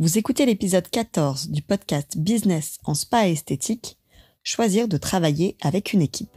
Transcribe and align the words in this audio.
Vous 0.00 0.16
écoutez 0.16 0.46
l'épisode 0.46 0.88
14 0.88 1.50
du 1.50 1.60
podcast 1.60 2.18
Business 2.18 2.78
en 2.84 2.94
spa 2.94 3.26
et 3.26 3.32
esthétique, 3.32 3.98
choisir 4.44 4.86
de 4.86 4.96
travailler 4.96 5.56
avec 5.60 5.92
une 5.92 6.02
équipe. 6.02 6.30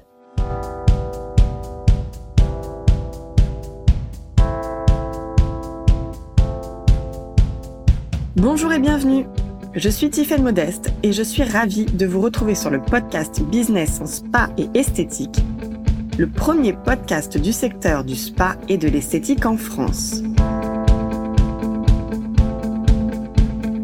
Bonjour 8.36 8.74
et 8.74 8.80
bienvenue. 8.80 9.28
Je 9.76 9.90
suis 9.90 10.10
Tiffaine 10.10 10.42
Modeste 10.42 10.92
et 11.04 11.14
je 11.14 11.22
suis 11.22 11.44
ravie 11.44 11.86
de 11.86 12.08
vous 12.08 12.20
retrouver 12.20 12.56
sur 12.56 12.72
le 12.72 12.82
podcast 12.82 13.44
Business 13.44 14.02
en 14.02 14.08
spa 14.08 14.50
et 14.58 14.70
esthétique, 14.74 15.38
le 16.18 16.28
premier 16.28 16.74
podcast 16.74 17.38
du 17.38 17.54
secteur 17.54 18.06
du 18.06 18.16
spa 18.16 18.58
et 18.70 18.80
de 18.80 18.88
l'esthétique 18.88 19.46
en 19.46 19.56
France. 19.56 20.24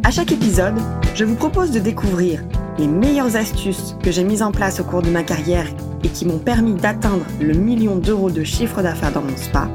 À 0.07 0.09
chaque 0.09 0.31
épisode, 0.31 0.75
je 1.15 1.25
vous 1.25 1.35
propose 1.35 1.71
de 1.71 1.79
découvrir 1.79 2.41
les 2.79 2.87
meilleures 2.87 3.35
astuces 3.35 3.97
que 4.01 4.09
j'ai 4.09 4.23
mises 4.23 4.41
en 4.41 4.53
place 4.53 4.79
au 4.79 4.85
cours 4.85 5.01
de 5.01 5.09
ma 5.09 5.21
carrière 5.21 5.67
et 6.01 6.07
qui 6.07 6.25
m'ont 6.25 6.39
permis 6.39 6.75
d'atteindre 6.75 7.25
le 7.41 7.53
million 7.53 7.97
d'euros 7.97 8.31
de 8.31 8.45
chiffre 8.45 8.81
d'affaires 8.81 9.11
dans 9.11 9.21
mon 9.21 9.35
spa, 9.35 9.69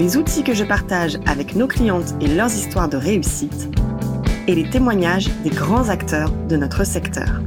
les 0.00 0.16
outils 0.16 0.42
que 0.42 0.52
je 0.52 0.64
partage 0.64 1.20
avec 1.26 1.54
nos 1.54 1.68
clientes 1.68 2.12
et 2.20 2.26
leurs 2.26 2.52
histoires 2.52 2.88
de 2.88 2.96
réussite, 2.96 3.68
et 4.48 4.54
les 4.56 4.68
témoignages 4.68 5.30
des 5.44 5.50
grands 5.50 5.90
acteurs 5.90 6.32
de 6.48 6.56
notre 6.56 6.82
secteur. 6.82 7.40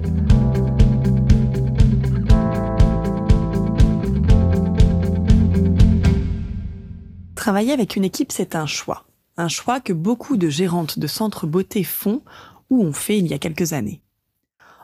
Travailler 7.35 7.73
avec 7.73 7.97
une 7.97 8.05
équipe, 8.05 8.31
c'est 8.31 8.55
un 8.55 8.67
choix 8.67 9.03
un 9.37 9.47
choix 9.47 9.79
que 9.79 9.93
beaucoup 9.93 10.37
de 10.37 10.49
gérantes 10.49 10.99
de 10.99 11.07
centres 11.07 11.47
beauté 11.47 11.83
font 11.83 12.21
ou 12.69 12.83
ont 12.83 12.93
fait 12.93 13.17
il 13.17 13.27
y 13.27 13.33
a 13.33 13.39
quelques 13.39 13.73
années. 13.73 14.01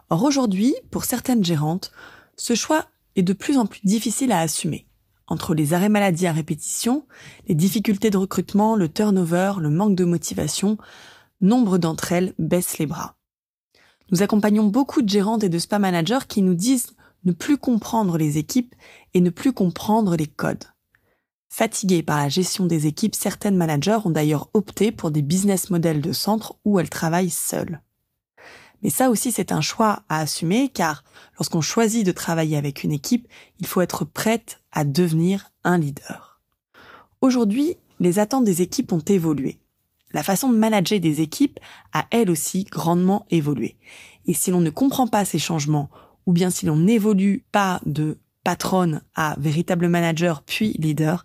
Or 0.09 0.23
aujourd'hui, 0.23 0.75
pour 0.89 1.05
certaines 1.05 1.43
gérantes, 1.43 1.91
ce 2.35 2.55
choix 2.55 2.85
est 3.15 3.23
de 3.23 3.33
plus 3.33 3.57
en 3.57 3.65
plus 3.65 3.81
difficile 3.83 4.31
à 4.31 4.39
assumer. 4.39 4.87
Entre 5.27 5.53
les 5.53 5.73
arrêts 5.73 5.89
maladie 5.89 6.25
à 6.25 6.31
répétition, 6.31 7.05
les 7.47 7.53
difficultés 7.53 8.09
de 8.09 8.17
recrutement, 8.17 8.75
le 8.75 8.89
turnover, 8.89 9.53
le 9.59 9.69
manque 9.69 9.95
de 9.95 10.05
motivation, 10.05 10.77
nombre 11.41 11.77
d'entre 11.77 12.11
elles 12.11 12.33
baissent 12.39 12.79
les 12.79 12.87
bras. 12.87 13.15
Nous 14.11 14.23
accompagnons 14.23 14.65
beaucoup 14.65 15.03
de 15.03 15.09
gérantes 15.09 15.43
et 15.43 15.49
de 15.49 15.59
spa 15.59 15.77
managers 15.77 16.25
qui 16.27 16.41
nous 16.41 16.55
disent 16.55 16.95
ne 17.25 17.31
plus 17.31 17.57
comprendre 17.57 18.17
les 18.17 18.39
équipes 18.39 18.73
et 19.13 19.21
ne 19.21 19.29
plus 19.29 19.53
comprendre 19.53 20.15
les 20.15 20.25
codes. 20.25 20.65
Fatiguées 21.49 22.03
par 22.03 22.17
la 22.17 22.29
gestion 22.29 22.67
des 22.67 22.85
équipes, 22.85 23.15
certaines 23.15 23.57
managers 23.57 23.97
ont 24.05 24.11
d'ailleurs 24.11 24.49
opté 24.53 24.91
pour 24.91 25.09
des 25.09 25.23
business 25.23 25.71
models 25.71 25.99
de 25.99 26.13
centre 26.13 26.55
où 26.63 26.79
elles 26.79 26.89
travaillent 26.89 27.31
seules. 27.31 27.81
Mais 28.81 28.91
ça 28.91 29.09
aussi, 29.09 29.31
c'est 29.31 29.51
un 29.51 29.59
choix 29.59 30.03
à 30.07 30.19
assumer 30.19 30.69
car 30.69 31.03
lorsqu'on 31.37 31.61
choisit 31.61 32.05
de 32.05 32.11
travailler 32.11 32.55
avec 32.55 32.83
une 32.83 32.91
équipe, 32.91 33.27
il 33.59 33.67
faut 33.67 33.81
être 33.81 34.05
prête 34.05 34.61
à 34.71 34.85
devenir 34.85 35.51
un 35.63 35.77
leader. 35.77 36.39
Aujourd'hui, 37.19 37.75
les 37.99 38.19
attentes 38.19 38.45
des 38.45 38.61
équipes 38.61 38.93
ont 38.93 38.99
évolué. 38.99 39.59
La 40.13 40.23
façon 40.23 40.49
de 40.49 40.57
manager 40.57 40.99
des 40.99 41.19
équipes 41.19 41.59
a 41.93 42.05
elle 42.11 42.31
aussi 42.31 42.63
grandement 42.63 43.25
évolué. 43.31 43.75
Et 44.25 44.33
si 44.33 44.51
l'on 44.51 44.61
ne 44.61 44.69
comprend 44.69 45.07
pas 45.07 45.25
ces 45.25 45.39
changements, 45.39 45.89
ou 46.25 46.31
bien 46.31 46.49
si 46.49 46.65
l'on 46.65 46.77
n'évolue 46.77 47.43
pas 47.51 47.81
de 47.85 48.19
patronne 48.43 49.01
à 49.15 49.35
véritable 49.37 49.87
manager 49.87 50.43
puis 50.43 50.73
leader, 50.73 51.23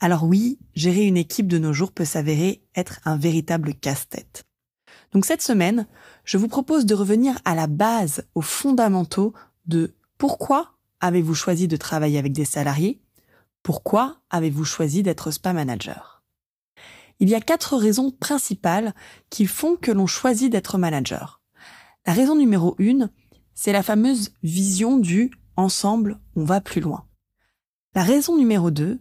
alors 0.00 0.24
oui, 0.24 0.58
gérer 0.74 1.04
une 1.04 1.16
équipe 1.16 1.46
de 1.46 1.58
nos 1.58 1.72
jours 1.72 1.92
peut 1.92 2.04
s'avérer 2.04 2.62
être 2.74 3.00
un 3.04 3.16
véritable 3.16 3.74
casse-tête. 3.74 4.44
Donc 5.12 5.24
cette 5.24 5.42
semaine, 5.42 5.86
je 6.24 6.38
vous 6.38 6.48
propose 6.48 6.86
de 6.86 6.94
revenir 6.94 7.38
à 7.44 7.54
la 7.54 7.66
base, 7.66 8.24
aux 8.34 8.42
fondamentaux 8.42 9.32
de 9.66 9.94
pourquoi 10.18 10.72
avez-vous 11.00 11.34
choisi 11.34 11.68
de 11.68 11.76
travailler 11.76 12.18
avec 12.18 12.32
des 12.32 12.44
salariés? 12.44 13.00
Pourquoi 13.62 14.20
avez-vous 14.30 14.64
choisi 14.64 15.02
d'être 15.02 15.30
spa 15.30 15.52
manager? 15.52 16.22
Il 17.20 17.28
y 17.28 17.34
a 17.34 17.40
quatre 17.40 17.76
raisons 17.76 18.10
principales 18.10 18.94
qui 19.30 19.46
font 19.46 19.76
que 19.76 19.92
l'on 19.92 20.06
choisit 20.06 20.50
d'être 20.50 20.78
manager. 20.78 21.40
La 22.06 22.12
raison 22.12 22.34
numéro 22.34 22.74
une, 22.78 23.10
c'est 23.54 23.72
la 23.72 23.82
fameuse 23.82 24.32
vision 24.42 24.96
du 24.96 25.30
Ensemble, 25.56 26.18
on 26.36 26.44
va 26.44 26.60
plus 26.60 26.80
loin. 26.80 27.04
La 27.94 28.02
raison 28.02 28.36
numéro 28.36 28.70
2, 28.70 29.00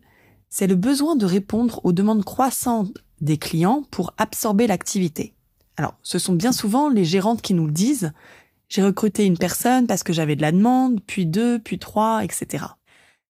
c'est 0.50 0.68
le 0.68 0.76
besoin 0.76 1.16
de 1.16 1.26
répondre 1.26 1.80
aux 1.84 1.94
demandes 1.94 2.26
croissantes 2.26 2.98
des 3.22 3.38
clients 3.38 3.84
pour 3.90 4.14
absorber 4.18 4.68
l'activité. 4.68 5.34
Alors, 5.78 5.96
ce 6.04 6.20
sont 6.20 6.34
bien 6.34 6.52
souvent 6.52 6.90
les 6.90 7.06
gérantes 7.06 7.42
qui 7.42 7.54
nous 7.54 7.68
le 7.68 7.72
disent. 7.72 8.12
J'ai 8.68 8.84
recruté 8.84 9.26
une 9.26 9.38
personne 9.38 9.88
parce 9.88 10.04
que 10.04 10.14
j'avais 10.14 10.36
de 10.36 10.42
la 10.42 10.52
demande, 10.52 11.02
puis 11.06 11.26
deux, 11.26 11.60
puis 11.60 11.80
trois, 11.80 12.24
etc. 12.24 12.66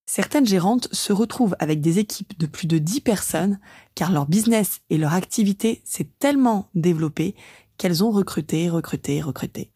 Certaines 0.04 0.46
gérantes 0.46 0.88
se 0.92 1.12
retrouvent 1.12 1.56
avec 1.60 1.80
des 1.80 1.98
équipes 1.98 2.36
de 2.38 2.46
plus 2.46 2.66
de 2.66 2.78
10 2.78 3.00
personnes 3.02 3.60
car 3.94 4.10
leur 4.10 4.26
business 4.26 4.80
et 4.90 4.98
leur 4.98 5.14
activité 5.14 5.80
s'est 5.84 6.10
tellement 6.18 6.68
développé 6.74 7.36
qu'elles 7.78 8.02
ont 8.02 8.10
recruté, 8.10 8.68
recruté, 8.68 9.22
recruté. 9.22 9.70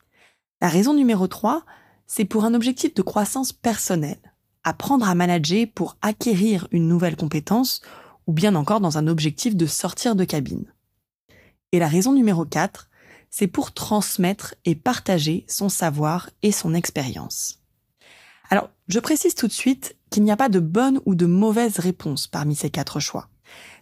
La 0.60 0.68
raison 0.68 0.94
numéro 0.94 1.26
3, 1.28 1.64
c'est 2.06 2.24
pour 2.24 2.44
un 2.44 2.54
objectif 2.54 2.94
de 2.94 3.02
croissance 3.02 3.52
personnelle, 3.52 4.34
apprendre 4.64 5.08
à 5.08 5.14
manager 5.14 5.66
pour 5.74 5.96
acquérir 6.02 6.68
une 6.70 6.88
nouvelle 6.88 7.16
compétence 7.16 7.80
ou 8.26 8.32
bien 8.32 8.54
encore 8.54 8.80
dans 8.80 8.98
un 8.98 9.06
objectif 9.06 9.56
de 9.56 9.66
sortir 9.66 10.16
de 10.16 10.24
cabine. 10.24 10.72
Et 11.72 11.78
la 11.78 11.88
raison 11.88 12.12
numéro 12.12 12.44
4, 12.44 12.88
c'est 13.30 13.46
pour 13.46 13.72
transmettre 13.72 14.54
et 14.64 14.74
partager 14.74 15.44
son 15.48 15.68
savoir 15.68 16.30
et 16.42 16.52
son 16.52 16.74
expérience. 16.74 17.60
Alors, 18.50 18.70
je 18.88 19.00
précise 19.00 19.34
tout 19.34 19.48
de 19.48 19.52
suite 19.52 19.96
qu'il 20.10 20.22
n'y 20.22 20.30
a 20.30 20.36
pas 20.36 20.48
de 20.48 20.60
bonne 20.60 21.00
ou 21.06 21.14
de 21.14 21.26
mauvaise 21.26 21.78
réponse 21.78 22.26
parmi 22.26 22.54
ces 22.54 22.70
quatre 22.70 23.00
choix. 23.00 23.28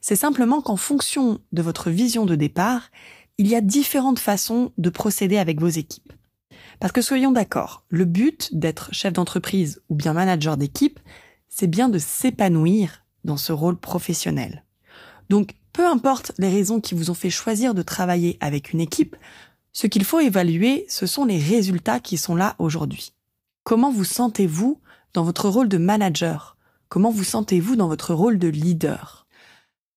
C'est 0.00 0.16
simplement 0.16 0.62
qu'en 0.62 0.76
fonction 0.76 1.40
de 1.52 1.62
votre 1.62 1.90
vision 1.90 2.26
de 2.26 2.34
départ, 2.34 2.90
il 3.38 3.48
y 3.48 3.54
a 3.54 3.60
différentes 3.60 4.18
façons 4.18 4.72
de 4.78 4.90
procéder 4.90 5.38
avec 5.38 5.60
vos 5.60 5.68
équipes. 5.68 6.12
Parce 6.84 6.92
que 6.92 7.00
soyons 7.00 7.32
d'accord, 7.32 7.82
le 7.88 8.04
but 8.04 8.54
d'être 8.54 8.92
chef 8.92 9.14
d'entreprise 9.14 9.80
ou 9.88 9.94
bien 9.94 10.12
manager 10.12 10.58
d'équipe, 10.58 11.00
c'est 11.48 11.66
bien 11.66 11.88
de 11.88 11.98
s'épanouir 11.98 13.06
dans 13.24 13.38
ce 13.38 13.52
rôle 13.54 13.78
professionnel. 13.78 14.66
Donc, 15.30 15.54
peu 15.72 15.86
importe 15.86 16.32
les 16.36 16.50
raisons 16.50 16.82
qui 16.82 16.94
vous 16.94 17.08
ont 17.08 17.14
fait 17.14 17.30
choisir 17.30 17.72
de 17.72 17.80
travailler 17.80 18.36
avec 18.42 18.74
une 18.74 18.82
équipe, 18.82 19.16
ce 19.72 19.86
qu'il 19.86 20.04
faut 20.04 20.20
évaluer, 20.20 20.84
ce 20.90 21.06
sont 21.06 21.24
les 21.24 21.38
résultats 21.38 22.00
qui 22.00 22.18
sont 22.18 22.36
là 22.36 22.54
aujourd'hui. 22.58 23.14
Comment 23.62 23.90
vous 23.90 24.04
sentez-vous 24.04 24.78
dans 25.14 25.24
votre 25.24 25.48
rôle 25.48 25.70
de 25.70 25.78
manager? 25.78 26.58
Comment 26.90 27.10
vous 27.10 27.24
sentez-vous 27.24 27.76
dans 27.76 27.88
votre 27.88 28.12
rôle 28.12 28.38
de 28.38 28.48
leader? 28.48 29.26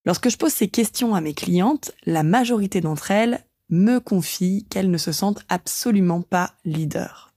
Lorsque 0.06 0.30
je 0.30 0.38
pose 0.38 0.54
ces 0.54 0.68
questions 0.68 1.14
à 1.14 1.20
mes 1.20 1.34
clientes, 1.34 1.92
la 2.06 2.22
majorité 2.22 2.80
d'entre 2.80 3.10
elles 3.10 3.44
me 3.70 3.98
confie 3.98 4.66
qu'elles 4.70 4.90
ne 4.90 4.98
se 4.98 5.12
sentent 5.12 5.44
absolument 5.48 6.22
pas 6.22 6.54
leader. 6.64 7.32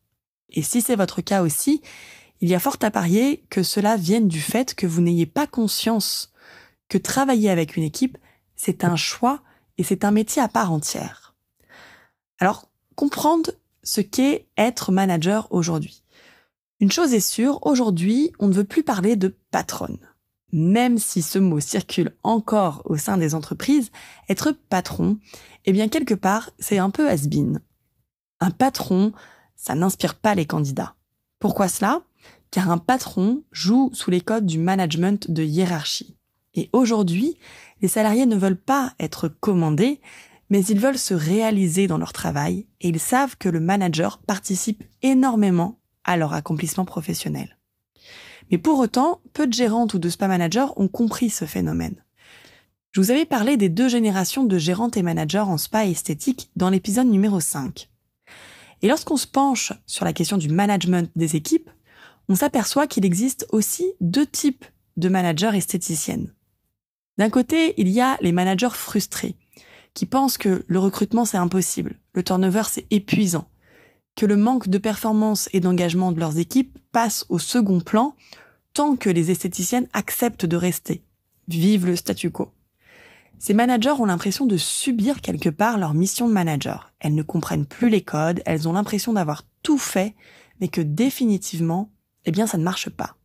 Et 0.49 0.61
si 0.61 0.81
c'est 0.81 0.95
votre 0.95 1.21
cas 1.21 1.43
aussi, 1.43 1.81
il 2.41 2.49
y 2.49 2.55
a 2.55 2.59
fort 2.59 2.77
à 2.81 2.91
parier 2.91 3.43
que 3.49 3.63
cela 3.63 3.97
vienne 3.97 4.27
du 4.27 4.41
fait 4.41 4.73
que 4.73 4.87
vous 4.87 5.01
n'ayez 5.01 5.25
pas 5.25 5.47
conscience 5.47 6.33
que 6.89 6.97
travailler 6.97 7.49
avec 7.49 7.77
une 7.77 7.83
équipe, 7.83 8.17
c'est 8.55 8.83
un 8.83 8.95
choix 8.95 9.41
et 9.77 9.83
c'est 9.83 10.03
un 10.03 10.11
métier 10.11 10.41
à 10.41 10.47
part 10.47 10.71
entière. 10.71 11.35
Alors, 12.39 12.69
comprendre 12.95 13.51
ce 13.83 14.01
qu'est 14.01 14.47
être 14.57 14.91
manager 14.91 15.47
aujourd'hui. 15.51 16.03
Une 16.79 16.91
chose 16.91 17.13
est 17.13 17.19
sûre, 17.19 17.65
aujourd'hui, 17.65 18.33
on 18.39 18.47
ne 18.47 18.53
veut 18.53 18.63
plus 18.63 18.83
parler 18.83 19.15
de 19.15 19.35
patronne. 19.51 19.99
Même 20.53 20.97
si 20.97 21.21
ce 21.21 21.39
mot 21.39 21.59
circule 21.59 22.15
encore 22.23 22.81
au 22.85 22.97
sein 22.97 23.17
des 23.17 23.35
entreprises, 23.35 23.91
être 24.29 24.51
patron 24.69 25.17
eh 25.65 25.73
bien 25.73 25.87
quelque 25.87 26.13
part, 26.13 26.51
c'est 26.59 26.77
un 26.77 26.89
peu 26.89 27.09
has-been. 27.09 27.61
Un 28.39 28.51
patron, 28.51 29.13
ça 29.55 29.75
n'inspire 29.75 30.15
pas 30.15 30.35
les 30.35 30.45
candidats. 30.45 30.95
Pourquoi 31.39 31.67
cela? 31.67 32.01
Car 32.49 32.69
un 32.71 32.77
patron 32.77 33.43
joue 33.51 33.91
sous 33.93 34.11
les 34.11 34.21
codes 34.21 34.45
du 34.45 34.57
management 34.57 35.29
de 35.29 35.43
hiérarchie. 35.43 36.17
Et 36.53 36.69
aujourd'hui, 36.73 37.37
les 37.81 37.87
salariés 37.87 38.25
ne 38.25 38.35
veulent 38.35 38.59
pas 38.59 38.93
être 38.99 39.27
commandés, 39.27 40.01
mais 40.49 40.65
ils 40.65 40.79
veulent 40.79 40.97
se 40.97 41.13
réaliser 41.13 41.87
dans 41.87 41.97
leur 41.97 42.11
travail 42.11 42.67
et 42.81 42.89
ils 42.89 42.99
savent 42.99 43.37
que 43.37 43.47
le 43.47 43.61
manager 43.61 44.17
participe 44.17 44.83
énormément 45.01 45.79
à 46.03 46.17
leur 46.17 46.33
accomplissement 46.33 46.83
professionnel. 46.83 47.57
Mais 48.51 48.57
pour 48.57 48.79
autant, 48.79 49.21
peu 49.33 49.47
de 49.47 49.53
gérantes 49.53 49.93
ou 49.93 49.99
de 49.99 50.09
spa 50.09 50.27
managers 50.27 50.67
ont 50.75 50.87
compris 50.87 51.29
ce 51.29 51.45
phénomène. 51.45 51.95
Je 52.91 52.99
vous 52.99 53.11
avais 53.11 53.25
parlé 53.25 53.55
des 53.55 53.69
deux 53.69 53.87
générations 53.87 54.43
de 54.43 54.57
gérantes 54.57 54.97
et 54.97 55.03
managers 55.03 55.39
en 55.39 55.57
spa 55.57 55.85
esthétique 55.85 56.51
dans 56.57 56.69
l'épisode 56.69 57.07
numéro 57.07 57.39
5. 57.39 57.89
Et 58.81 58.87
lorsqu'on 58.87 59.17
se 59.17 59.27
penche 59.27 59.71
sur 59.85 60.03
la 60.03 60.13
question 60.13 60.37
du 60.37 60.49
management 60.49 61.09
des 61.15 61.35
équipes, 61.35 61.69
on 62.27 62.35
s'aperçoit 62.35 62.87
qu'il 62.87 63.05
existe 63.05 63.47
aussi 63.51 63.93
deux 64.01 64.25
types 64.25 64.65
de 64.97 65.09
managers 65.09 65.55
esthéticiennes. 65.55 66.33
D'un 67.17 67.29
côté, 67.29 67.73
il 67.77 67.87
y 67.89 68.01
a 68.01 68.17
les 68.21 68.31
managers 68.31 68.69
frustrés, 68.73 69.35
qui 69.93 70.05
pensent 70.05 70.37
que 70.37 70.63
le 70.67 70.79
recrutement 70.79 71.25
c'est 71.25 71.37
impossible, 71.37 71.99
le 72.13 72.23
turnover 72.23 72.63
c'est 72.69 72.87
épuisant, 72.89 73.47
que 74.15 74.25
le 74.25 74.37
manque 74.37 74.67
de 74.67 74.77
performance 74.77 75.49
et 75.53 75.59
d'engagement 75.59 76.11
de 76.11 76.19
leurs 76.19 76.37
équipes 76.37 76.77
passe 76.91 77.25
au 77.29 77.39
second 77.39 77.79
plan 77.79 78.15
tant 78.73 78.95
que 78.95 79.09
les 79.09 79.31
esthéticiennes 79.31 79.87
acceptent 79.93 80.45
de 80.45 80.57
rester. 80.57 81.03
Vive 81.47 81.85
le 81.85 81.95
statu 81.95 82.31
quo. 82.31 82.51
Ces 83.39 83.53
managers 83.53 83.99
ont 83.99 84.05
l'impression 84.05 84.45
de 84.45 84.55
subir 84.55 85.19
quelque 85.19 85.49
part 85.49 85.77
leur 85.77 85.93
mission 85.93 86.27
de 86.27 86.33
manager. 86.33 86.93
Elles 86.99 87.15
ne 87.15 87.23
comprennent 87.23 87.65
plus 87.65 87.89
les 87.89 88.01
codes, 88.01 88.41
elles 88.45 88.67
ont 88.69 88.73
l'impression 88.73 89.13
d'avoir 89.13 89.43
tout 89.63 89.79
fait, 89.79 90.15
mais 90.59 90.67
que 90.67 90.81
définitivement, 90.81 91.89
eh 92.25 92.31
bien, 92.31 92.45
ça 92.45 92.59
ne 92.59 92.63
marche 92.63 92.89
pas. 92.89 93.17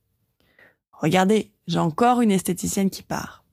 Regardez, 0.92 1.52
j'ai 1.66 1.78
encore 1.78 2.22
une 2.22 2.30
esthéticienne 2.30 2.88
qui 2.88 3.02
part. 3.02 3.44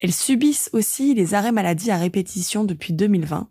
Elles 0.00 0.14
subissent 0.14 0.70
aussi 0.72 1.14
les 1.14 1.34
arrêts 1.34 1.52
maladie 1.52 1.90
à 1.90 1.98
répétition 1.98 2.64
depuis 2.64 2.94
2020. 2.94 3.48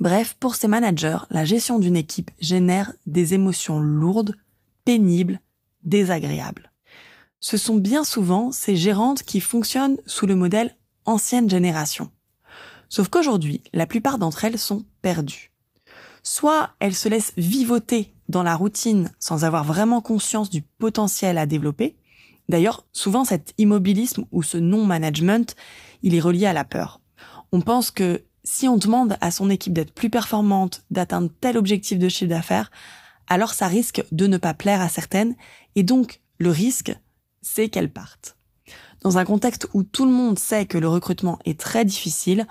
Bref, 0.00 0.36
pour 0.38 0.54
ces 0.54 0.68
managers, 0.68 1.18
la 1.30 1.44
gestion 1.44 1.78
d'une 1.78 1.96
équipe 1.96 2.30
génère 2.38 2.92
des 3.06 3.34
émotions 3.34 3.80
lourdes, 3.80 4.36
pénibles, 4.84 5.40
désagréables. 5.84 6.70
Ce 7.40 7.56
sont 7.56 7.76
bien 7.76 8.04
souvent 8.04 8.52
ces 8.52 8.76
gérantes 8.76 9.22
qui 9.22 9.40
fonctionnent 9.40 9.98
sous 10.06 10.26
le 10.26 10.34
modèle 10.34 10.76
ancienne 11.04 11.48
génération. 11.48 12.10
Sauf 12.88 13.08
qu'aujourd'hui, 13.08 13.62
la 13.72 13.86
plupart 13.86 14.18
d'entre 14.18 14.44
elles 14.44 14.58
sont 14.58 14.84
perdues. 15.02 15.52
Soit 16.22 16.70
elles 16.80 16.94
se 16.94 17.08
laissent 17.08 17.32
vivoter 17.36 18.14
dans 18.28 18.42
la 18.42 18.56
routine 18.56 19.12
sans 19.18 19.44
avoir 19.44 19.64
vraiment 19.64 20.00
conscience 20.00 20.50
du 20.50 20.62
potentiel 20.62 21.38
à 21.38 21.46
développer, 21.46 21.96
D'ailleurs, 22.48 22.86
souvent 22.92 23.24
cet 23.24 23.54
immobilisme 23.58 24.24
ou 24.30 24.42
ce 24.42 24.56
non-management, 24.58 25.56
il 26.02 26.14
est 26.14 26.20
relié 26.20 26.46
à 26.46 26.52
la 26.52 26.64
peur. 26.64 27.00
On 27.52 27.60
pense 27.60 27.90
que 27.90 28.22
si 28.46 28.68
on 28.68 28.76
demande 28.76 29.18
à 29.20 29.30
son 29.30 29.50
équipe 29.50 29.72
d'être 29.72 29.92
plus 29.92 30.08
performante, 30.08 30.84
d'atteindre 30.90 31.30
tel 31.40 31.58
objectif 31.58 31.98
de 31.98 32.08
chiffre 32.08 32.30
d'affaires, 32.30 32.70
alors 33.26 33.52
ça 33.52 33.66
risque 33.66 34.04
de 34.12 34.26
ne 34.28 34.38
pas 34.38 34.54
plaire 34.54 34.80
à 34.80 34.88
certaines, 34.88 35.34
et 35.74 35.82
donc 35.82 36.20
le 36.38 36.50
risque, 36.50 36.96
c'est 37.42 37.68
qu'elles 37.68 37.92
partent. 37.92 38.36
Dans 39.02 39.18
un 39.18 39.24
contexte 39.24 39.66
où 39.74 39.82
tout 39.82 40.06
le 40.06 40.12
monde 40.12 40.38
sait 40.38 40.66
que 40.66 40.78
le 40.78 40.88
recrutement 40.88 41.38
est 41.44 41.58
très 41.58 41.84
difficile, 41.84 42.46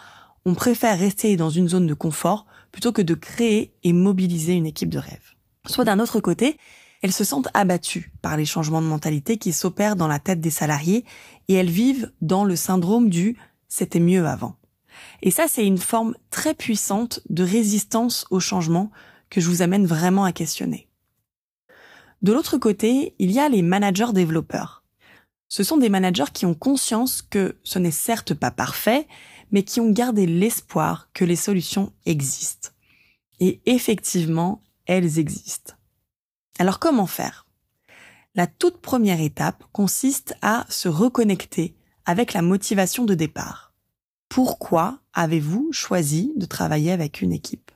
on 0.45 0.53
préfère 0.53 0.99
rester 0.99 1.37
dans 1.37 1.49
une 1.49 1.69
zone 1.69 1.87
de 1.87 1.93
confort 1.93 2.45
plutôt 2.71 2.91
que 2.91 3.01
de 3.01 3.13
créer 3.13 3.73
et 3.83 3.93
mobiliser 3.93 4.53
une 4.53 4.65
équipe 4.65 4.89
de 4.89 4.99
rêve. 4.99 5.33
Soit 5.65 5.85
d'un 5.85 5.99
autre 5.99 6.19
côté, 6.19 6.57
elles 7.01 7.13
se 7.13 7.23
sentent 7.23 7.47
abattues 7.53 8.11
par 8.21 8.35
les 8.35 8.45
changements 8.45 8.81
de 8.81 8.87
mentalité 8.87 9.37
qui 9.37 9.53
s'opèrent 9.53 9.95
dans 9.95 10.07
la 10.07 10.19
tête 10.19 10.41
des 10.41 10.49
salariés 10.49 11.05
et 11.47 11.53
elles 11.53 11.69
vivent 11.69 12.11
dans 12.21 12.43
le 12.43 12.55
syndrome 12.55 13.09
du 13.09 13.37
c'était 13.69 13.99
mieux 13.99 14.25
avant. 14.27 14.55
Et 15.21 15.31
ça, 15.31 15.47
c'est 15.47 15.65
une 15.65 15.77
forme 15.77 16.15
très 16.29 16.53
puissante 16.53 17.19
de 17.29 17.43
résistance 17.43 18.25
au 18.29 18.39
changement 18.39 18.91
que 19.29 19.41
je 19.41 19.49
vous 19.49 19.61
amène 19.61 19.85
vraiment 19.85 20.23
à 20.23 20.31
questionner. 20.31 20.87
De 22.21 22.31
l'autre 22.33 22.57
côté, 22.57 23.15
il 23.19 23.31
y 23.31 23.39
a 23.39 23.49
les 23.49 23.61
managers 23.61 24.13
développeurs. 24.13 24.83
Ce 25.47 25.63
sont 25.63 25.77
des 25.77 25.89
managers 25.89 26.31
qui 26.33 26.45
ont 26.45 26.55
conscience 26.55 27.21
que 27.21 27.57
ce 27.63 27.79
n'est 27.79 27.91
certes 27.91 28.33
pas 28.33 28.51
parfait, 28.51 29.07
mais 29.51 29.63
qui 29.63 29.79
ont 29.79 29.91
gardé 29.91 30.25
l'espoir 30.25 31.09
que 31.13 31.23
les 31.23 31.35
solutions 31.35 31.93
existent. 32.05 32.69
Et 33.39 33.61
effectivement, 33.65 34.63
elles 34.85 35.19
existent. 35.19 35.73
Alors 36.57 36.79
comment 36.79 37.07
faire? 37.07 37.45
La 38.33 38.47
toute 38.47 38.77
première 38.77 39.21
étape 39.21 39.63
consiste 39.71 40.35
à 40.41 40.65
se 40.69 40.89
reconnecter 40.89 41.75
avec 42.05 42.33
la 42.33 42.41
motivation 42.41 43.05
de 43.05 43.13
départ. 43.13 43.64
Pourquoi 44.35 44.99
avez-vous 45.13 45.69
choisi 45.71 46.33
de 46.35 46.45
travailler 46.45 46.91
avec 46.91 47.21
une 47.21 47.31
équipe? 47.31 47.71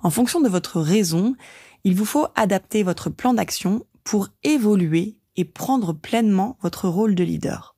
En 0.00 0.08
fonction 0.08 0.40
de 0.40 0.48
votre 0.48 0.80
raison, 0.80 1.34
il 1.82 1.96
vous 1.96 2.04
faut 2.04 2.28
adapter 2.36 2.84
votre 2.84 3.10
plan 3.10 3.34
d'action 3.34 3.84
pour 4.04 4.28
évoluer 4.44 5.16
et 5.34 5.44
prendre 5.44 5.92
pleinement 5.92 6.56
votre 6.62 6.88
rôle 6.88 7.16
de 7.16 7.24
leader. 7.24 7.74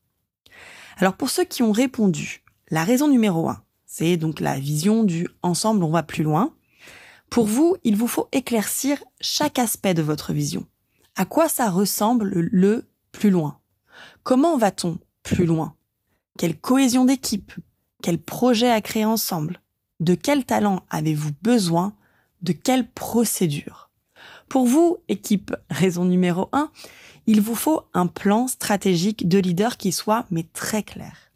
Alors 0.99 1.17
pour 1.17 1.31
ceux 1.31 1.45
qui 1.45 1.63
ont 1.63 1.73
répondu, 1.73 2.45
la 2.69 2.85
raison 2.85 3.09
numéro 3.09 3.49
un, 3.49 3.63
c'est 3.87 4.19
donc 4.19 4.41
la 4.41 4.59
vision 4.59 5.03
du 5.03 5.27
ensemble 5.41 5.83
on 5.83 5.91
va 5.91 6.03
plus 6.03 6.25
loin. 6.25 6.55
Pour 7.31 7.47
vous, 7.47 7.79
il 7.85 7.97
vous 7.97 8.07
faut 8.07 8.29
éclaircir 8.33 9.03
chaque 9.23 9.59
aspect 9.59 9.95
de 9.95 10.03
votre 10.03 10.35
vision. 10.35 10.67
À 11.17 11.25
quoi 11.25 11.49
ça 11.49 11.71
ressemble 11.71 12.29
le 12.35 12.87
plus 13.13 13.31
loin? 13.31 13.61
Comment 14.25 14.59
va-t-on 14.59 14.99
plus 15.23 15.47
loin? 15.47 15.75
Quelle 16.39 16.59
cohésion 16.59 17.05
d'équipe 17.05 17.53
Quel 18.03 18.19
projet 18.19 18.71
à 18.71 18.81
créer 18.81 19.05
ensemble 19.05 19.61
De 20.01 20.15
quel 20.15 20.45
talent 20.45 20.85
avez-vous 20.91 21.33
besoin 21.43 21.95
De 22.41 22.53
quelle 22.53 22.89
procédure 22.89 23.91
Pour 24.49 24.67
vous, 24.67 24.99
équipe 25.09 25.55
raison 25.71 26.05
numéro 26.05 26.49
1, 26.53 26.71
il 27.27 27.41
vous 27.41 27.55
faut 27.55 27.83
un 27.95 28.07
plan 28.07 28.49
stratégique 28.49 29.29
de 29.29 29.39
leader 29.39 29.77
qui 29.77 29.93
soit 29.93 30.27
mais 30.31 30.45
très 30.53 30.83
clair. 30.83 31.31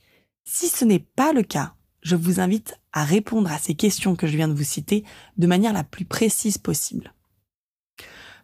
Si 0.45 0.69
ce 0.69 0.85
n'est 0.85 1.05
pas 1.15 1.33
le 1.33 1.43
cas, 1.43 1.75
je 2.03 2.17
vous 2.17 2.41
invite 2.41 2.79
à 2.93 3.05
répondre 3.05 3.51
à 3.51 3.59
ces 3.59 3.75
questions 3.75 4.17
que 4.17 4.27
je 4.27 4.37
viens 4.37 4.49
de 4.49 4.55
vous 4.55 4.65
citer 4.65 5.05
de 5.37 5.47
manière 5.47 5.73
la 5.73 5.85
plus 5.85 6.05
précise 6.05 6.59
possible. 6.59 7.13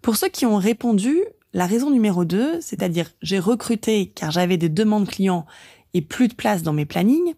Pour 0.02 0.16
ceux 0.16 0.28
qui 0.28 0.46
ont 0.46 0.56
répondu, 0.56 1.16
la 1.52 1.66
raison 1.66 1.90
numéro 1.90 2.24
2, 2.24 2.60
c'est-à-dire 2.60 3.10
j'ai 3.22 3.38
recruté 3.38 4.06
car 4.06 4.30
j'avais 4.30 4.56
des 4.56 4.68
demandes 4.68 5.08
clients 5.08 5.46
et 5.94 6.02
plus 6.02 6.28
de 6.28 6.34
place 6.34 6.62
dans 6.62 6.72
mes 6.72 6.86
plannings, 6.86 7.34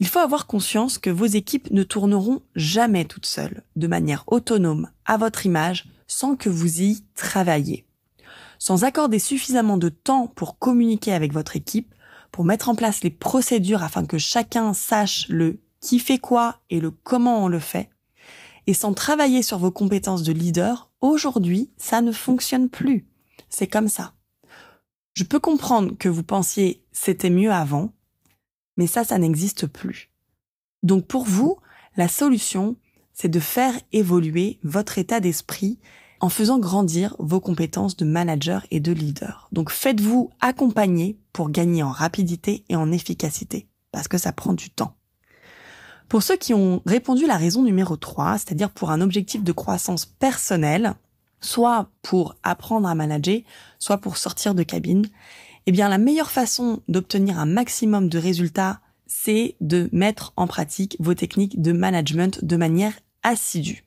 il 0.00 0.08
faut 0.08 0.18
avoir 0.18 0.46
conscience 0.46 0.98
que 0.98 1.10
vos 1.10 1.26
équipes 1.26 1.70
ne 1.70 1.82
tourneront 1.82 2.42
jamais 2.56 3.04
toutes 3.04 3.26
seules, 3.26 3.62
de 3.76 3.86
manière 3.86 4.24
autonome, 4.26 4.90
à 5.04 5.16
votre 5.16 5.46
image, 5.46 5.86
sans 6.06 6.36
que 6.36 6.48
vous 6.48 6.80
y 6.80 7.04
travailliez. 7.14 7.86
Sans 8.58 8.84
accorder 8.84 9.18
suffisamment 9.18 9.76
de 9.76 9.88
temps 9.88 10.26
pour 10.26 10.58
communiquer 10.58 11.12
avec 11.12 11.32
votre 11.32 11.56
équipe, 11.56 11.94
pour 12.32 12.44
mettre 12.44 12.68
en 12.68 12.74
place 12.74 13.04
les 13.04 13.10
procédures 13.10 13.82
afin 13.82 14.04
que 14.04 14.18
chacun 14.18 14.74
sache 14.74 15.26
le 15.28 15.60
qui 15.80 15.98
fait 15.98 16.18
quoi 16.18 16.60
et 16.70 16.80
le 16.80 16.90
comment 16.90 17.44
on 17.44 17.48
le 17.48 17.60
fait, 17.60 17.90
et 18.66 18.74
sans 18.74 18.94
travailler 18.94 19.42
sur 19.42 19.58
vos 19.58 19.70
compétences 19.70 20.22
de 20.22 20.32
leader, 20.32 20.90
aujourd'hui, 21.00 21.70
ça 21.76 22.00
ne 22.00 22.12
fonctionne 22.12 22.68
plus. 22.68 23.06
C'est 23.50 23.66
comme 23.66 23.88
ça. 23.88 24.13
Je 25.14 25.22
peux 25.24 25.38
comprendre 25.38 25.96
que 25.96 26.08
vous 26.08 26.24
pensiez 26.24 26.84
c'était 26.90 27.30
mieux 27.30 27.52
avant, 27.52 27.92
mais 28.76 28.88
ça, 28.88 29.04
ça 29.04 29.18
n'existe 29.18 29.66
plus. 29.66 30.10
Donc 30.82 31.06
pour 31.06 31.24
vous, 31.24 31.56
la 31.96 32.08
solution, 32.08 32.76
c'est 33.12 33.28
de 33.28 33.40
faire 33.40 33.74
évoluer 33.92 34.58
votre 34.64 34.98
état 34.98 35.20
d'esprit 35.20 35.78
en 36.20 36.28
faisant 36.28 36.58
grandir 36.58 37.14
vos 37.18 37.40
compétences 37.40 37.96
de 37.96 38.04
manager 38.04 38.66
et 38.70 38.80
de 38.80 38.92
leader. 38.92 39.48
Donc 39.52 39.70
faites-vous 39.70 40.30
accompagner 40.40 41.18
pour 41.32 41.50
gagner 41.50 41.82
en 41.82 41.90
rapidité 41.90 42.64
et 42.68 42.76
en 42.76 42.90
efficacité, 42.90 43.68
parce 43.92 44.08
que 44.08 44.18
ça 44.18 44.32
prend 44.32 44.52
du 44.52 44.70
temps. 44.70 44.96
Pour 46.08 46.22
ceux 46.22 46.36
qui 46.36 46.54
ont 46.54 46.82
répondu 46.86 47.26
la 47.26 47.36
raison 47.36 47.62
numéro 47.62 47.96
3, 47.96 48.38
c'est-à-dire 48.38 48.70
pour 48.70 48.90
un 48.90 49.00
objectif 49.00 49.44
de 49.44 49.52
croissance 49.52 50.06
personnelle, 50.06 50.94
soit 51.44 51.88
pour 52.02 52.36
apprendre 52.42 52.88
à 52.88 52.94
manager, 52.94 53.40
soit 53.78 53.98
pour 53.98 54.16
sortir 54.16 54.54
de 54.54 54.62
cabine, 54.62 55.06
eh 55.66 55.72
bien 55.72 55.88
la 55.88 55.98
meilleure 55.98 56.30
façon 56.30 56.82
d'obtenir 56.88 57.38
un 57.38 57.46
maximum 57.46 58.08
de 58.08 58.18
résultats, 58.18 58.80
c'est 59.06 59.56
de 59.60 59.88
mettre 59.92 60.32
en 60.36 60.46
pratique 60.46 60.96
vos 60.98 61.14
techniques 61.14 61.60
de 61.60 61.72
management 61.72 62.44
de 62.44 62.56
manière 62.56 62.94
assidue. 63.22 63.84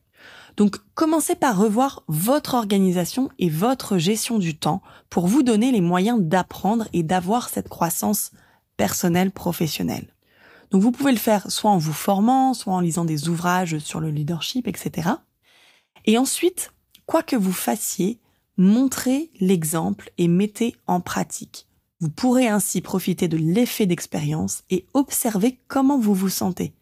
Donc 0.55 0.77
commencez 0.95 1.35
par 1.35 1.57
revoir 1.57 2.03
votre 2.07 2.55
organisation 2.55 3.29
et 3.37 3.49
votre 3.49 3.97
gestion 3.97 4.39
du 4.39 4.57
temps 4.57 4.81
pour 5.09 5.27
vous 5.27 5.43
donner 5.43 5.71
les 5.71 5.81
moyens 5.81 6.19
d'apprendre 6.21 6.87
et 6.93 7.03
d'avoir 7.03 7.49
cette 7.49 7.69
croissance 7.69 8.31
personnelle 8.75 9.31
professionnelle. 9.31 10.13
Donc 10.71 10.81
vous 10.81 10.91
pouvez 10.91 11.11
le 11.11 11.17
faire 11.17 11.49
soit 11.51 11.71
en 11.71 11.77
vous 11.77 11.93
formant, 11.93 12.53
soit 12.53 12.73
en 12.73 12.81
lisant 12.81 13.05
des 13.05 13.29
ouvrages 13.29 13.77
sur 13.79 13.99
le 13.99 14.09
leadership, 14.09 14.67
etc. 14.67 15.09
Et 16.05 16.17
ensuite, 16.17 16.71
quoi 17.07 17.23
que 17.23 17.35
vous 17.35 17.53
fassiez, 17.53 18.19
montrez 18.57 19.31
l'exemple 19.39 20.11
et 20.19 20.27
mettez 20.27 20.75
en 20.85 21.01
pratique. 21.01 21.67
Vous 21.99 22.09
pourrez 22.09 22.47
ainsi 22.47 22.81
profiter 22.81 23.27
de 23.27 23.37
l'effet 23.37 23.87
d'expérience 23.87 24.63
et 24.69 24.85
observer 24.93 25.59
comment 25.67 25.97
vous 25.97 26.13
vous 26.13 26.29
sentez. 26.29 26.75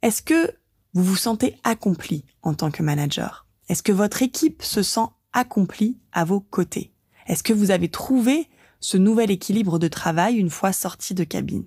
Est-ce 0.00 0.22
que 0.22 0.52
vous 0.94 1.04
vous 1.04 1.16
sentez 1.16 1.58
accompli 1.62 2.24
en 2.42 2.54
tant 2.54 2.70
que 2.70 2.82
manager? 2.82 3.46
Est-ce 3.68 3.82
que 3.82 3.92
votre 3.92 4.22
équipe 4.22 4.62
se 4.62 4.82
sent 4.82 5.08
accomplie 5.34 5.98
à 6.12 6.24
vos 6.24 6.40
côtés? 6.40 6.92
Est-ce 7.26 7.42
que 7.42 7.52
vous 7.52 7.70
avez 7.70 7.90
trouvé 7.90 8.48
ce 8.80 8.96
nouvel 8.96 9.30
équilibre 9.30 9.78
de 9.78 9.88
travail 9.88 10.36
une 10.36 10.48
fois 10.48 10.72
sorti 10.72 11.12
de 11.12 11.24
cabine? 11.24 11.66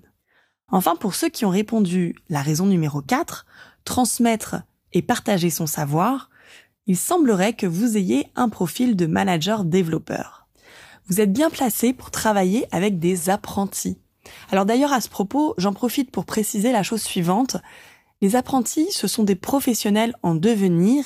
Enfin, 0.68 0.96
pour 0.96 1.14
ceux 1.14 1.28
qui 1.28 1.44
ont 1.44 1.50
répondu 1.50 2.16
la 2.28 2.42
raison 2.42 2.66
numéro 2.66 3.02
4, 3.02 3.46
transmettre 3.84 4.56
et 4.92 5.02
partager 5.02 5.50
son 5.50 5.66
savoir, 5.66 6.29
il 6.86 6.96
semblerait 6.96 7.54
que 7.54 7.66
vous 7.66 7.96
ayez 7.96 8.26
un 8.36 8.48
profil 8.48 8.96
de 8.96 9.06
manager 9.06 9.64
développeur. 9.64 10.48
Vous 11.06 11.20
êtes 11.20 11.32
bien 11.32 11.50
placé 11.50 11.92
pour 11.92 12.10
travailler 12.10 12.66
avec 12.72 12.98
des 12.98 13.30
apprentis. 13.30 13.98
Alors 14.50 14.66
d'ailleurs 14.66 14.92
à 14.92 15.00
ce 15.00 15.08
propos, 15.08 15.54
j'en 15.58 15.72
profite 15.72 16.10
pour 16.10 16.24
préciser 16.24 16.72
la 16.72 16.82
chose 16.82 17.02
suivante. 17.02 17.56
Les 18.20 18.36
apprentis, 18.36 18.88
ce 18.90 19.08
sont 19.08 19.24
des 19.24 19.34
professionnels 19.34 20.14
en 20.22 20.34
devenir 20.34 21.04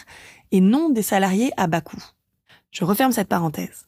et 0.53 0.61
non 0.61 0.91
des 0.91 1.03
salariés 1.03 1.53
à 1.57 1.67
bas 1.67 1.81
coût. 1.81 2.03
Je 2.71 2.85
referme 2.85 3.13
cette 3.13 3.29
parenthèse. 3.29 3.87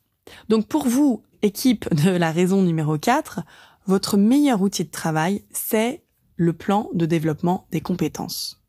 Donc 0.49 0.69
pour 0.69 0.89
vous, 0.89 1.23
équipe 1.43 1.93
de 1.95 2.11
la 2.11 2.33
raison 2.33 2.63
numéro 2.63 2.99
4, 2.99 3.41
votre 3.87 4.17
meilleur 4.17 4.63
outil 4.63 4.85
de 4.85 4.91
travail, 4.91 5.45
c'est 5.53 6.03
le 6.37 6.53
plan 6.53 6.89
de 6.93 7.07
développement 7.07 7.67
des 7.71 7.81
compétences. 7.81 8.63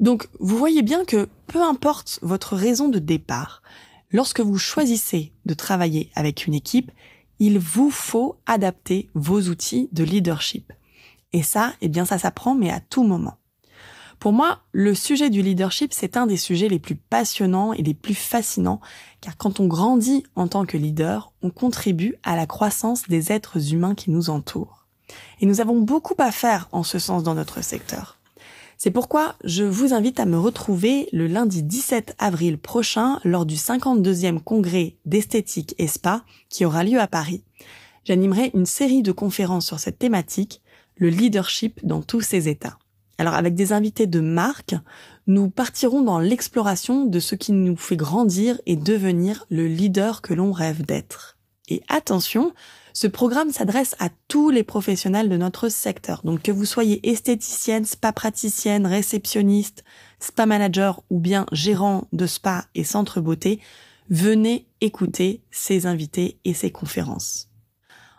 Donc 0.00 0.28
vous 0.40 0.56
voyez 0.56 0.82
bien 0.82 1.04
que 1.04 1.28
peu 1.46 1.62
importe 1.62 2.18
votre 2.22 2.56
raison 2.56 2.88
de 2.88 2.98
départ, 2.98 3.62
lorsque 4.10 4.40
vous 4.40 4.58
choisissez 4.58 5.32
de 5.44 5.54
travailler 5.54 6.10
avec 6.14 6.46
une 6.46 6.54
équipe, 6.54 6.90
il 7.38 7.58
vous 7.58 7.90
faut 7.90 8.36
adapter 8.46 9.08
vos 9.14 9.42
outils 9.42 9.88
de 9.92 10.02
leadership. 10.02 10.72
Et 11.32 11.42
ça, 11.42 11.74
eh 11.82 11.88
bien 11.88 12.04
ça 12.04 12.18
s'apprend 12.18 12.54
mais 12.54 12.70
à 12.70 12.80
tout 12.80 13.04
moment. 13.04 13.36
Pour 14.18 14.32
moi, 14.34 14.60
le 14.72 14.94
sujet 14.94 15.30
du 15.30 15.40
leadership, 15.40 15.94
c'est 15.94 16.18
un 16.18 16.26
des 16.26 16.36
sujets 16.36 16.68
les 16.68 16.78
plus 16.78 16.94
passionnants 16.94 17.72
et 17.72 17.82
les 17.82 17.94
plus 17.94 18.14
fascinants, 18.14 18.82
car 19.22 19.38
quand 19.38 19.60
on 19.60 19.66
grandit 19.66 20.24
en 20.36 20.46
tant 20.46 20.66
que 20.66 20.76
leader, 20.76 21.32
on 21.40 21.48
contribue 21.48 22.16
à 22.22 22.36
la 22.36 22.46
croissance 22.46 23.08
des 23.08 23.32
êtres 23.32 23.72
humains 23.72 23.94
qui 23.94 24.10
nous 24.10 24.28
entourent. 24.28 24.86
Et 25.40 25.46
nous 25.46 25.62
avons 25.62 25.80
beaucoup 25.80 26.14
à 26.18 26.32
faire 26.32 26.68
en 26.72 26.82
ce 26.82 26.98
sens 26.98 27.22
dans 27.22 27.34
notre 27.34 27.64
secteur. 27.64 28.19
C'est 28.82 28.90
pourquoi 28.90 29.34
je 29.44 29.62
vous 29.62 29.92
invite 29.92 30.20
à 30.20 30.24
me 30.24 30.38
retrouver 30.38 31.10
le 31.12 31.26
lundi 31.26 31.62
17 31.62 32.14
avril 32.18 32.56
prochain 32.56 33.20
lors 33.24 33.44
du 33.44 33.56
52e 33.56 34.40
congrès 34.40 34.96
d'esthétique 35.04 35.74
et 35.76 35.86
spa 35.86 36.24
qui 36.48 36.64
aura 36.64 36.82
lieu 36.82 36.98
à 36.98 37.06
Paris. 37.06 37.44
J'animerai 38.06 38.52
une 38.54 38.64
série 38.64 39.02
de 39.02 39.12
conférences 39.12 39.66
sur 39.66 39.78
cette 39.78 39.98
thématique, 39.98 40.62
le 40.96 41.10
leadership 41.10 41.84
dans 41.84 42.00
tous 42.00 42.22
ses 42.22 42.48
états. 42.48 42.78
Alors 43.18 43.34
avec 43.34 43.54
des 43.54 43.74
invités 43.74 44.06
de 44.06 44.20
marque, 44.20 44.74
nous 45.26 45.50
partirons 45.50 46.00
dans 46.00 46.18
l'exploration 46.18 47.04
de 47.04 47.20
ce 47.20 47.34
qui 47.34 47.52
nous 47.52 47.76
fait 47.76 47.98
grandir 47.98 48.58
et 48.64 48.76
devenir 48.76 49.44
le 49.50 49.66
leader 49.66 50.22
que 50.22 50.32
l'on 50.32 50.52
rêve 50.52 50.86
d'être. 50.86 51.36
Et 51.70 51.82
attention, 51.88 52.52
ce 52.92 53.06
programme 53.06 53.52
s'adresse 53.52 53.94
à 54.00 54.08
tous 54.28 54.50
les 54.50 54.64
professionnels 54.64 55.28
de 55.28 55.36
notre 55.36 55.68
secteur. 55.68 56.20
Donc 56.24 56.42
que 56.42 56.52
vous 56.52 56.64
soyez 56.64 57.08
esthéticienne, 57.08 57.84
spa 57.84 58.12
praticienne, 58.12 58.86
réceptionniste, 58.86 59.84
spa 60.18 60.46
manager 60.46 61.02
ou 61.10 61.20
bien 61.20 61.46
gérant 61.52 62.08
de 62.12 62.26
spa 62.26 62.66
et 62.74 62.84
centre 62.84 63.20
beauté, 63.20 63.60
venez 64.10 64.66
écouter 64.80 65.42
ces 65.50 65.86
invités 65.86 66.38
et 66.44 66.52
ces 66.52 66.70
conférences. 66.70 67.46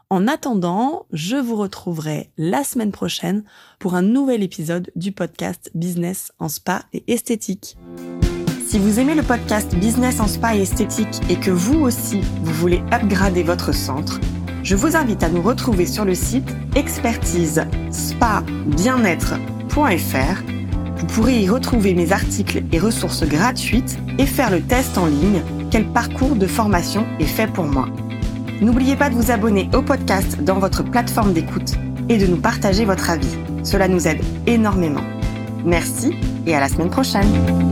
En 0.10 0.28
attendant, 0.28 1.06
je 1.14 1.38
vous 1.38 1.56
retrouverai 1.56 2.32
la 2.38 2.64
semaine 2.64 2.92
prochaine 2.92 3.44
pour 3.80 3.96
un 3.96 4.02
nouvel 4.02 4.44
épisode 4.44 4.92
du 4.96 5.12
podcast 5.12 5.72
Business 5.74 6.34
en 6.40 6.50
spa 6.50 6.84
et 6.92 7.04
esthétique. 7.08 7.78
Si 8.72 8.80
vous 8.80 9.02
aimez 9.02 9.16
le 9.16 9.22
podcast 9.22 9.76
Business 9.76 10.22
en 10.22 10.28
spa 10.28 10.56
et 10.56 10.62
esthétique 10.62 11.20
et 11.30 11.36
que 11.36 11.52
vous 11.52 11.82
aussi, 11.82 12.22
vous 12.42 12.54
voulez 12.54 12.82
upgrader 12.94 13.44
votre 13.44 13.74
centre, 13.74 14.22
je 14.64 14.78
vous 14.78 14.96
invite 14.96 15.24
à 15.24 15.30
nous 15.30 15.42
retrouver 15.42 15.86
sur 15.86 16.06
le 16.06 16.16
site 16.16 16.56
expertise 16.78 17.66
spa 17.92 18.42
bien-être.fr. 18.68 20.44
Vous 20.96 21.06
pourrez 21.08 21.42
y 21.42 21.50
retrouver 21.50 21.94
mes 21.94 22.14
articles 22.14 22.64
et 22.72 22.80
ressources 22.80 23.26
gratuites 23.26 24.00
et 24.18 24.26
faire 24.26 24.50
le 24.50 24.62
test 24.62 24.98
en 24.98 25.08
ligne 25.08 25.42
quel 25.70 25.84
parcours 25.88 26.38
de 26.38 26.48
formation 26.48 27.06
est 27.20 27.26
fait 27.26 27.52
pour 27.52 27.66
moi. 27.66 27.90
N'oubliez 28.62 28.96
pas 28.96 29.10
de 29.10 29.16
vous 29.16 29.32
abonner 29.32 29.70
au 29.74 29.82
podcast 29.82 30.42
dans 30.46 30.60
votre 30.60 30.82
plateforme 30.82 31.34
d'écoute 31.34 31.74
et 32.08 32.18
de 32.18 32.26
nous 32.26 32.40
partager 32.40 32.86
votre 32.86 33.10
avis. 33.10 33.36
Cela 33.64 33.90
nous 33.90 34.08
aide 34.08 34.24
énormément. 34.48 35.04
Merci 35.66 36.14
et 36.48 36.56
à 36.56 36.62
la 36.62 36.70
semaine 36.70 36.90
prochaine. 36.90 37.71